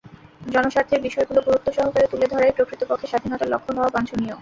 জনস্বার্থের 0.47 1.01
বিষয়গুলো 1.01 1.39
গুরুত্ব 1.41 1.67
সহকারে 1.71 2.07
তুলে 2.07 2.25
ধরাই 2.27 2.55
প্রকৃতপক্ষে 2.57 3.07
স্বাধীনতার 3.07 3.51
লক্ষ্য 3.53 3.71
হওয়া 3.75 3.93
বাঞ্ছনীয়। 3.95 4.35